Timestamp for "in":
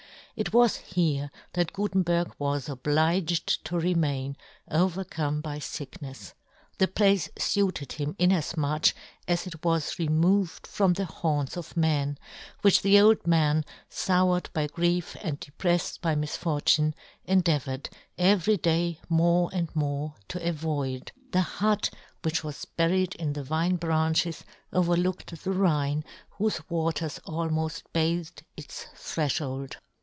23.27-23.33